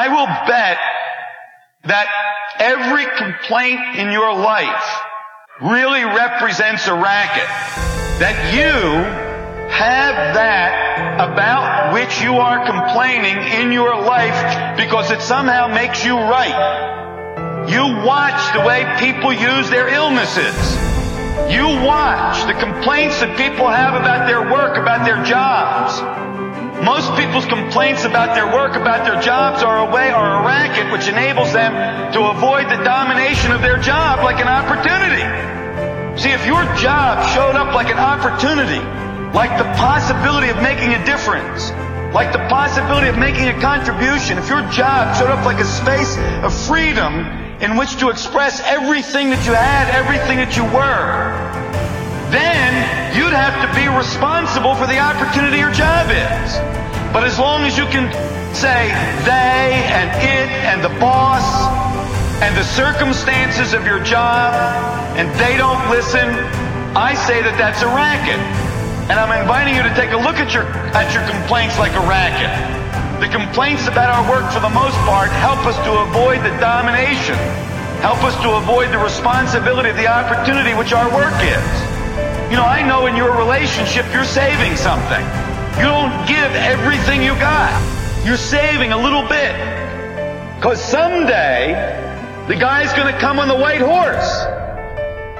[0.00, 0.78] I will bet
[1.84, 2.08] that
[2.56, 4.88] every complaint in your life
[5.60, 7.44] really represents a racket.
[8.16, 8.72] That you
[9.68, 14.40] have that about which you are complaining in your life
[14.80, 17.68] because it somehow makes you right.
[17.68, 20.56] You watch the way people use their illnesses.
[21.52, 26.00] You watch the complaints that people have about their work, about their jobs.
[26.82, 30.90] Most people's complaints about their work, about their jobs are a way or a racket
[30.90, 31.72] which enables them
[32.14, 35.20] to avoid the domination of their job like an opportunity.
[36.16, 38.80] See, if your job showed up like an opportunity,
[39.36, 41.70] like the possibility of making a difference,
[42.14, 46.16] like the possibility of making a contribution, if your job showed up like a space
[46.42, 47.28] of freedom
[47.60, 51.89] in which to express everything that you had, everything that you were,
[52.30, 52.70] then
[53.14, 56.58] you'd have to be responsible for the opportunity your job is.
[57.12, 58.06] But as long as you can
[58.54, 58.90] say
[59.26, 61.42] they and it and the boss
[62.42, 64.54] and the circumstances of your job
[65.18, 66.30] and they don't listen,
[66.94, 68.38] I say that that's a racket.
[69.10, 70.62] And I'm inviting you to take a look at your,
[70.94, 72.50] at your complaints like a racket.
[73.18, 77.34] The complaints about our work, for the most part, help us to avoid the domination,
[78.06, 81.89] help us to avoid the responsibility, of the opportunity which our work is.
[82.50, 85.22] You know, I know in your relationship you're saving something.
[85.78, 87.72] You don't give everything you got.
[88.26, 89.54] You're saving a little bit.
[90.56, 91.72] Because someday,
[92.48, 94.44] the guy's going to come on the white horse.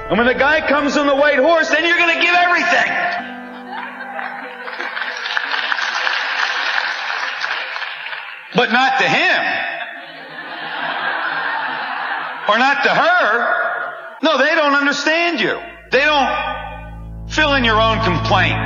[0.09, 3.11] And when the guy comes on the white horse, then you're going to give everything.
[8.55, 9.41] but not to him.
[12.47, 14.17] Or not to her.
[14.21, 15.59] No, they don't understand you.
[15.91, 16.50] They don't
[17.31, 18.59] fill in your own complaint.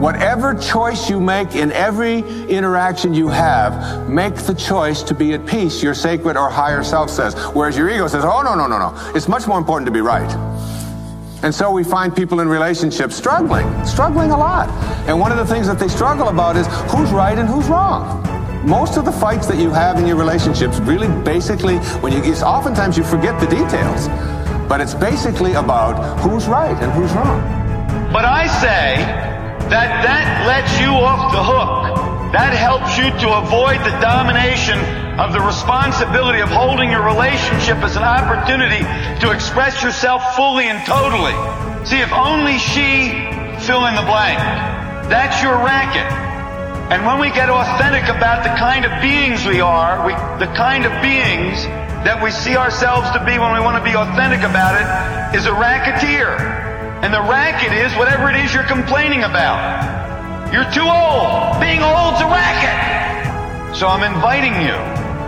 [0.00, 5.46] Whatever choice you make in every interaction you have, make the choice to be at
[5.46, 7.34] peace, your sacred or higher self says.
[7.54, 9.12] Whereas your ego says, oh, no, no, no, no.
[9.14, 10.30] It's much more important to be right.
[11.42, 14.70] And so we find people in relationships struggling, struggling a lot.
[15.06, 18.22] And one of the things that they struggle about is who's right and who's wrong.
[18.66, 22.96] Most of the fights that you have in your relationships really basically, when you, oftentimes
[22.96, 24.08] you forget the details,
[24.68, 27.40] but it's basically about who's right and who's wrong.
[28.12, 29.02] But I say
[29.68, 32.32] that that lets you off the hook.
[32.32, 34.78] That helps you to avoid the domination
[35.20, 38.82] of the responsibility of holding your relationship as an opportunity
[39.20, 41.34] to express yourself fully and totally.
[41.86, 43.12] See, if only she
[43.62, 44.38] fill in the blank.
[45.08, 46.23] That's your racket.
[46.92, 50.84] And when we get authentic about the kind of beings we are, we, the kind
[50.84, 51.64] of beings
[52.04, 54.84] that we see ourselves to be when we want to be authentic about it,
[55.32, 56.28] is a racketeer.
[57.00, 59.56] And the racket is whatever it is you're complaining about.
[60.52, 61.56] You're too old.
[61.56, 62.76] Being old's a racket.
[63.72, 64.76] So I'm inviting you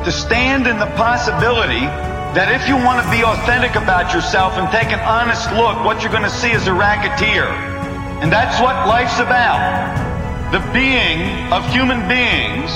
[0.04, 1.88] to stand in the possibility
[2.36, 6.04] that if you want to be authentic about yourself and take an honest look, what
[6.04, 7.48] you're going to see is a racketeer.
[8.20, 10.05] And that's what life's about.
[10.52, 12.70] The being of human beings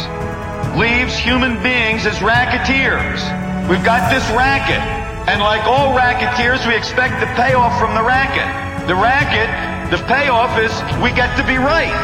[0.74, 3.22] leaves human beings as racketeers.
[3.70, 4.82] We've got this racket.
[5.30, 8.88] And like all racketeers, we expect the payoff from the racket.
[8.88, 9.46] The racket,
[9.90, 11.94] the payoff is we get to be right.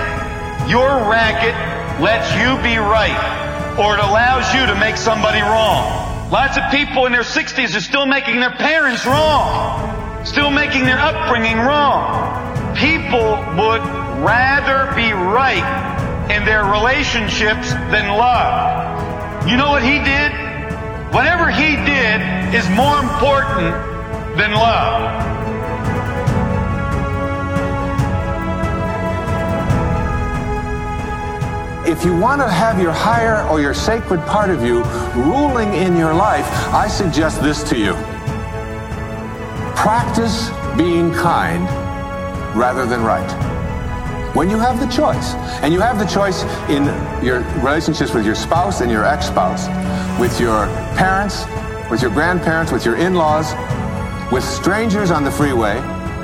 [0.71, 1.55] Your racket
[2.01, 3.45] lets you be right
[3.79, 6.31] or it allows you to make somebody wrong.
[6.31, 10.99] Lots of people in their 60s are still making their parents wrong, still making their
[10.99, 12.75] upbringing wrong.
[12.77, 15.65] People would rather be right
[16.31, 19.49] in their relationships than love.
[19.49, 20.33] You know what he did?
[21.13, 23.75] Whatever he did is more important
[24.37, 25.27] than love.
[31.87, 34.83] if you want to have your higher or your sacred part of you
[35.15, 36.45] ruling in your life,
[36.75, 37.93] I suggest this to you.
[39.77, 41.65] Practice being kind
[42.57, 43.46] rather than right.
[44.35, 46.85] When you have the choice, and you have the choice in
[47.25, 49.69] your relationships with your spouse and your ex spouse,
[50.21, 50.67] with your
[50.97, 51.45] parents,
[51.91, 53.55] with your grandparents, with your in laws,
[54.33, 55.77] with strangers on the freeway,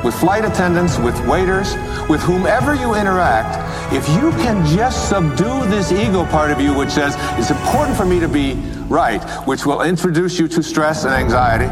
[0.05, 1.75] with flight attendants, with waiters,
[2.09, 3.57] with whomever you interact,
[3.93, 8.05] if you can just subdue this ego part of you, which says, it's important for
[8.05, 8.55] me to be
[8.89, 11.71] right, which will introduce you to stress and anxiety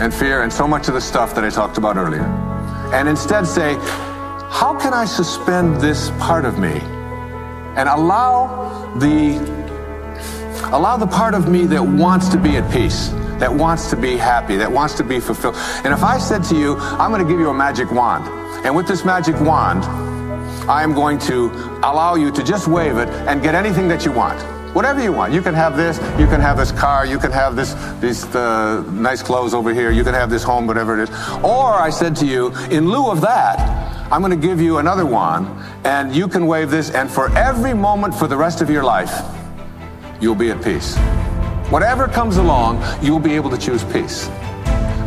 [0.00, 2.22] and fear and so much of the stuff that I talked about earlier,
[2.94, 3.74] and instead say,
[4.50, 6.80] how can I suspend this part of me
[7.76, 9.38] and allow the
[10.72, 14.16] allow the part of me that wants to be at peace that wants to be
[14.16, 15.54] happy, that wants to be fulfilled.
[15.84, 18.26] And if I said to you, I'm going to give you a magic wand,
[18.64, 19.84] and with this magic wand,
[20.68, 21.50] I am going to
[21.82, 24.38] allow you to just wave it and get anything that you want.
[24.74, 25.32] Whatever you want.
[25.32, 28.82] You can have this, you can have this car, you can have this, these uh,
[28.90, 31.10] nice clothes over here, you can have this home, whatever it is.
[31.42, 35.04] Or I said to you, in lieu of that, I'm going to give you another
[35.04, 35.46] one,
[35.84, 39.12] and you can wave this, and for every moment for the rest of your life,
[40.18, 40.96] you'll be at peace.
[41.70, 44.28] Whatever comes along, you'll be able to choose peace.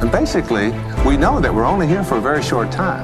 [0.02, 0.70] And basically,
[1.04, 3.04] we know that we're only here for a very short time.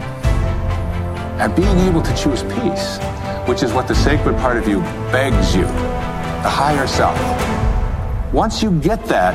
[1.41, 2.99] And being able to choose peace,
[3.47, 7.17] which is what the sacred part of you begs you, the higher self.
[8.31, 9.33] Once you get that,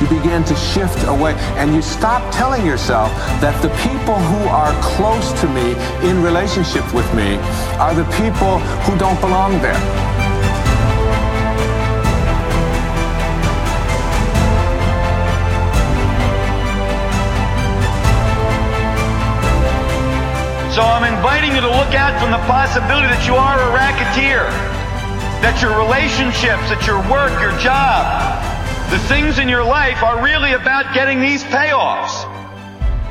[0.00, 3.10] you begin to shift away and you stop telling yourself
[3.40, 5.74] that the people who are close to me
[6.08, 7.36] in relationship with me
[7.82, 9.78] are the people who don't belong there.
[20.78, 24.46] So I'm inviting you to look out from the possibility that you are a racketeer,
[25.42, 28.38] that your relationships, that your work, your job,
[28.90, 32.24] the things in your life are really about getting these payoffs.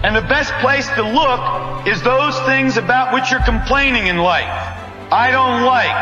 [0.03, 4.45] And the best place to look is those things about which you're complaining in life.
[5.12, 5.97] I don't like.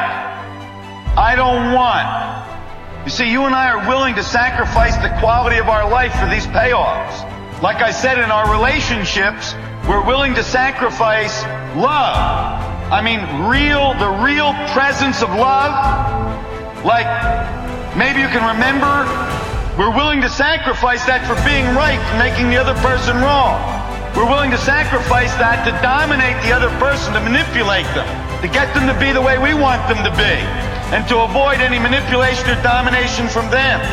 [1.17, 3.05] I don't want.
[3.05, 6.27] You see, you and I are willing to sacrifice the quality of our life for
[6.27, 7.61] these payoffs.
[7.61, 9.53] Like I said, in our relationships,
[9.87, 11.43] we're willing to sacrifice
[11.75, 12.59] love.
[12.91, 16.83] I mean, real, the real presence of love.
[16.83, 17.07] Like,
[17.95, 19.05] maybe you can remember,
[19.75, 23.59] we're willing to sacrifice that for being right, making the other person wrong.
[24.15, 28.07] We're willing to sacrifice that to dominate the other person, to manipulate them,
[28.39, 30.35] to get them to be the way we want them to be,
[30.95, 33.83] and to avoid any manipulation or domination from them.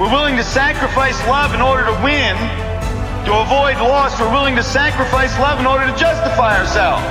[0.00, 2.32] We're willing to sacrifice love in order to win,
[3.28, 7.04] to avoid loss, we're willing to sacrifice love in order to justify ourselves.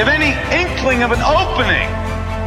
[0.00, 1.88] If any inkling of an opening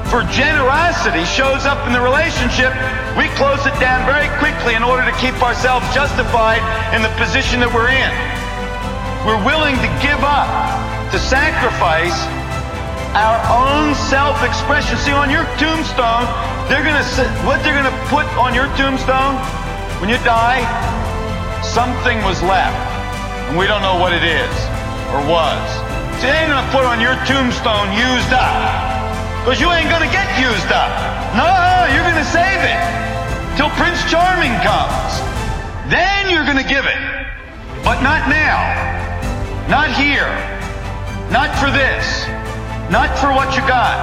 [0.09, 2.73] for generosity shows up in the relationship,
[3.13, 6.65] we close it down very quickly in order to keep ourselves justified
[6.97, 8.09] in the position that we're in.
[9.21, 10.50] We're willing to give up,
[11.13, 12.17] to sacrifice
[13.13, 14.97] our own self-expression.
[14.97, 16.25] See, on your tombstone,
[16.73, 17.06] they're gonna
[17.45, 19.38] what they're gonna put on your tombstone
[20.01, 20.65] when you die.
[21.61, 22.77] Something was left
[23.50, 24.53] and we don't know what it is
[25.13, 25.69] or was.
[26.17, 28.88] So they ain't gonna put on your tombstone used up.
[29.50, 30.94] Because you ain't gonna get used up.
[31.34, 31.50] No,
[31.90, 32.78] you're gonna save it.
[33.57, 35.10] Till Prince Charming comes.
[35.90, 37.01] Then you're gonna give it.
[37.84, 38.62] But not now.
[39.68, 40.30] Not here.
[41.34, 42.30] Not for this.
[42.94, 43.98] Not for what you got.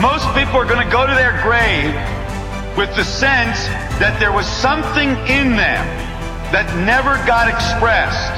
[0.00, 1.92] Most people are gonna go to their grave
[2.74, 3.68] with the sense
[4.00, 5.84] that there was something in them
[6.56, 8.32] that never got expressed.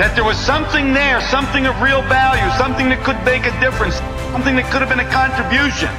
[0.00, 4.00] That there was something there, something of real value, something that could make a difference,
[4.32, 5.92] something that could have been a contribution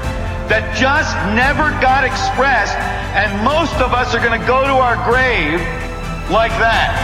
[0.50, 2.74] that just never got expressed.
[3.14, 5.62] And most of us are going to go to our grave
[6.34, 6.98] like that.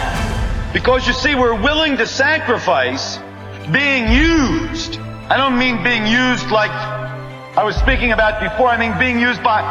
[0.74, 3.22] Because you see, we're willing to sacrifice
[3.70, 4.98] being used.
[5.30, 6.74] I don't mean being used like
[7.54, 8.68] I was speaking about before.
[8.68, 9.62] I mean being used by,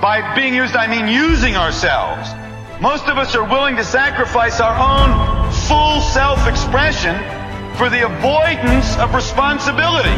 [0.00, 2.32] by being used, I mean using ourselves.
[2.80, 5.12] Most of us are willing to sacrifice our own
[5.68, 7.20] full self-expression
[7.76, 10.16] for the avoidance of responsibility,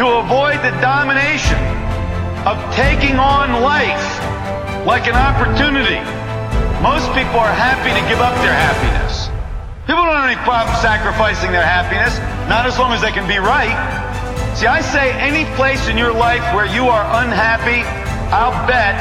[0.00, 1.60] to avoid the domination
[2.48, 4.08] of taking on life
[4.88, 6.00] like an opportunity.
[6.80, 9.28] Most people are happy to give up their happiness.
[9.84, 12.16] People don't have any problem sacrificing their happiness,
[12.48, 13.76] not as long as they can be right.
[14.56, 17.84] See, I say any place in your life where you are unhappy,
[18.32, 18.96] I'll bet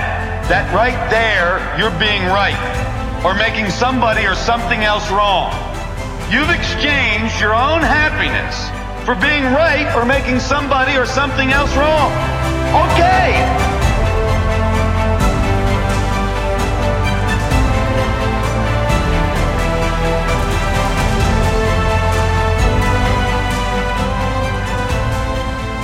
[0.51, 2.59] that right there you're being right
[3.23, 5.55] or making somebody or something else wrong.
[6.27, 8.67] You've exchanged your own happiness
[9.05, 12.11] for being right or making somebody or something else wrong.
[12.91, 13.33] Okay.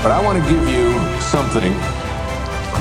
[0.03, 1.73] But I want to give you something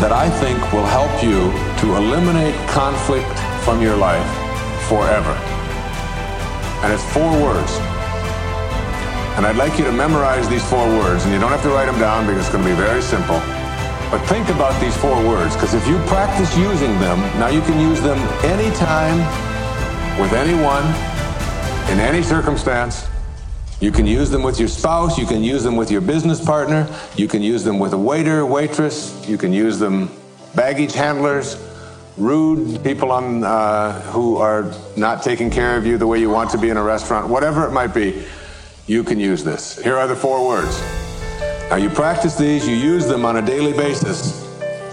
[0.02, 1.50] that I think will help you
[1.80, 4.28] to eliminate conflict from your life
[4.88, 5.32] forever.
[6.82, 7.93] And it's four words.
[9.36, 11.86] And I'd like you to memorize these four words, and you don't have to write
[11.86, 13.38] them down because it's going to be very simple.
[14.08, 17.80] But think about these four words, because if you practice using them, now you can
[17.80, 19.18] use them anytime,
[20.20, 20.84] with anyone,
[21.90, 23.08] in any circumstance.
[23.80, 26.88] You can use them with your spouse, you can use them with your business partner,
[27.16, 30.10] you can use them with a waiter, waitress, you can use them
[30.54, 31.56] baggage handlers,
[32.16, 36.50] rude people on, uh, who are not taking care of you the way you want
[36.50, 38.24] to be in a restaurant, whatever it might be,
[38.86, 39.82] you can use this.
[39.82, 40.80] Here are the four words.
[41.70, 44.44] Now, you practice these, you use them on a daily basis,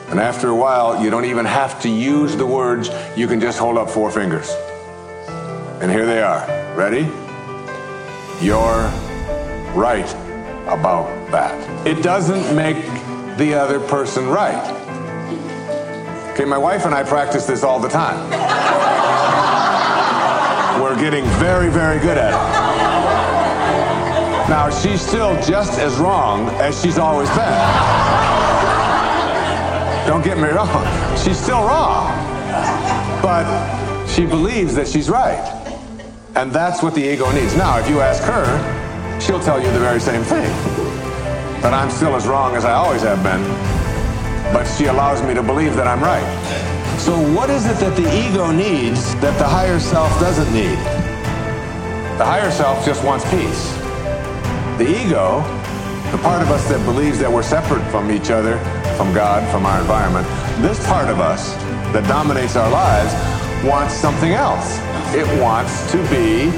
[0.10, 3.60] and after a while, you don't even have to use the words, you can just
[3.60, 4.50] hold up four fingers.
[5.82, 6.46] And here they are.
[6.76, 7.10] Ready?
[8.44, 8.90] You're
[9.76, 10.10] right
[10.68, 11.86] about that.
[11.86, 12.78] It doesn't make
[13.38, 14.78] the other person right.
[16.32, 18.30] Okay, my wife and I practice this all the time.
[20.82, 22.51] We're getting very, very good at it.
[24.52, 27.62] Now, she's still just as wrong as she's always been.
[30.06, 32.12] Don't get me wrong, she's still wrong.
[33.22, 33.48] But
[34.08, 35.40] she believes that she's right.
[36.36, 37.56] And that's what the ego needs.
[37.56, 40.52] Now, if you ask her, she'll tell you the very same thing.
[41.62, 43.42] That I'm still as wrong as I always have been.
[44.52, 47.00] But she allows me to believe that I'm right.
[47.00, 50.78] So what is it that the ego needs that the higher self doesn't need?
[52.18, 53.81] The higher self just wants peace.
[54.82, 55.46] The ego,
[56.10, 58.58] the part of us that believes that we're separate from each other,
[58.98, 60.26] from God, from our environment,
[60.58, 61.54] this part of us
[61.94, 63.14] that dominates our lives
[63.64, 64.82] wants something else.
[65.14, 66.50] It wants to be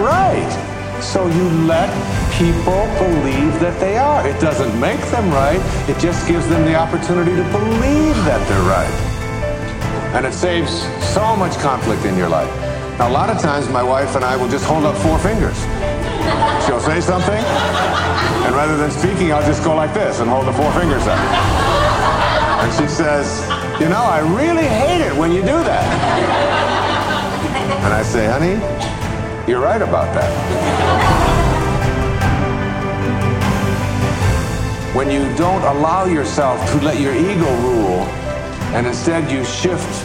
[0.00, 0.48] right.
[1.04, 1.92] So you let
[2.40, 4.26] people believe that they are.
[4.26, 5.60] It doesn't make them right.
[5.92, 8.96] It just gives them the opportunity to believe that they're right.
[10.16, 10.72] And it saves
[11.12, 12.48] so much conflict in your life.
[12.96, 15.60] Now, a lot of times my wife and I will just hold up four fingers.
[16.66, 17.42] She'll say something,
[18.44, 21.18] and rather than speaking, I'll just go like this and hold the four fingers up.
[22.60, 23.40] And she says,
[23.80, 26.48] You know, I really hate it when you do that.
[27.84, 28.60] And I say, honey,
[29.50, 30.28] you're right about that.
[34.94, 38.02] When you don't allow yourself to let your ego rule,
[38.74, 40.04] and instead you shift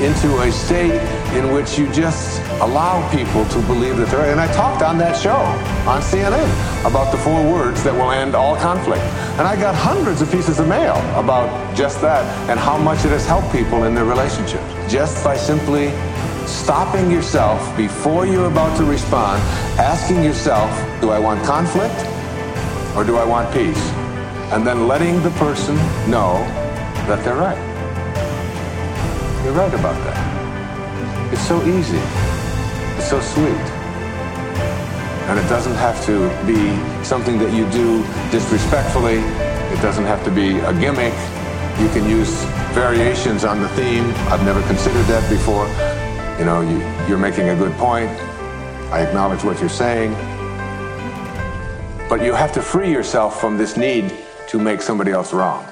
[0.00, 1.00] into a state
[1.34, 4.30] in which you just allow people to believe that they're.
[4.30, 5.42] And I talked on that show
[5.90, 6.46] on CNN
[6.88, 9.02] about the four words that will end all conflict.
[9.36, 13.10] And I got hundreds of pieces of mail about just that and how much it
[13.10, 15.90] has helped people in their relationships just by simply
[16.46, 19.42] stopping yourself before you're about to respond,
[19.78, 21.98] asking yourself, do I want conflict
[22.96, 23.90] or do I want peace?
[24.52, 25.74] And then letting the person
[26.08, 26.38] know
[27.08, 27.58] that they're right.
[29.44, 31.32] You're right about that.
[31.32, 32.31] It's so easy.
[33.12, 33.66] So sweet.
[35.28, 39.16] And it doesn't have to be something that you do disrespectfully.
[39.16, 41.12] It doesn't have to be a gimmick.
[41.78, 42.32] You can use
[42.72, 44.06] variations on the theme.
[44.32, 45.68] I've never considered that before.
[46.38, 48.08] You know, you, you're making a good point.
[48.90, 50.14] I acknowledge what you're saying.
[52.08, 54.10] But you have to free yourself from this need
[54.48, 55.71] to make somebody else wrong.